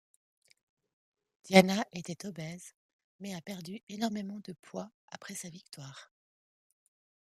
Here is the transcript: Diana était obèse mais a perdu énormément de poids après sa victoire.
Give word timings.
Diana 1.43 1.85
était 1.93 2.25
obèse 2.25 2.73
mais 3.19 3.35
a 3.35 3.41
perdu 3.41 3.83
énormément 3.87 4.39
de 4.45 4.53
poids 4.53 4.89
après 5.11 5.35
sa 5.35 5.49
victoire. 5.49 6.11